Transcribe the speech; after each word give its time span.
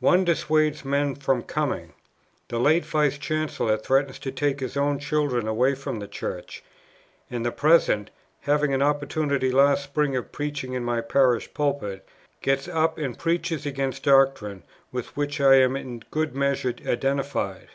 One 0.00 0.22
dissuades 0.26 0.84
men 0.84 1.14
from 1.14 1.44
coming; 1.44 1.94
the 2.48 2.58
late 2.58 2.84
Vice 2.84 3.16
Chancellor 3.16 3.78
threatens 3.78 4.18
to 4.18 4.30
take 4.30 4.60
his 4.60 4.76
own 4.76 4.98
children 4.98 5.48
away 5.48 5.74
from 5.74 5.98
the 5.98 6.06
Church; 6.06 6.62
and 7.30 7.42
the 7.42 7.52
present, 7.52 8.10
having 8.42 8.74
an 8.74 8.82
opportunity 8.82 9.50
last 9.50 9.84
spring 9.84 10.14
of 10.14 10.30
preaching 10.30 10.74
in 10.74 10.84
my 10.84 11.00
parish 11.00 11.54
pulpit, 11.54 12.06
gets 12.42 12.68
up 12.68 12.98
and 12.98 13.18
preaches 13.18 13.64
against 13.64 14.02
doctrine 14.02 14.62
with 14.92 15.16
which 15.16 15.40
I 15.40 15.54
am 15.54 15.74
in 15.74 16.00
good 16.10 16.34
measure 16.36 16.74
identified. 16.86 17.68